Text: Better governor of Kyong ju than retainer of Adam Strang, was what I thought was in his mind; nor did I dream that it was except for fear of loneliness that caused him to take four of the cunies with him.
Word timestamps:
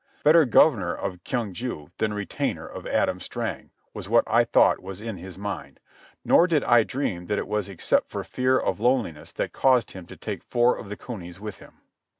Better 0.23 0.45
governor 0.45 0.95
of 0.95 1.23
Kyong 1.23 1.53
ju 1.53 1.91
than 1.99 2.11
retainer 2.11 2.65
of 2.65 2.87
Adam 2.87 3.19
Strang, 3.19 3.69
was 3.93 4.09
what 4.09 4.23
I 4.25 4.43
thought 4.45 4.81
was 4.81 4.99
in 4.99 5.17
his 5.17 5.37
mind; 5.37 5.79
nor 6.25 6.47
did 6.47 6.63
I 6.63 6.81
dream 6.81 7.27
that 7.27 7.37
it 7.37 7.47
was 7.47 7.69
except 7.69 8.09
for 8.09 8.23
fear 8.23 8.57
of 8.57 8.79
loneliness 8.79 9.31
that 9.33 9.53
caused 9.53 9.91
him 9.91 10.07
to 10.07 10.17
take 10.17 10.41
four 10.43 10.75
of 10.75 10.89
the 10.89 10.97
cunies 10.97 11.39
with 11.39 11.59
him. 11.59 11.73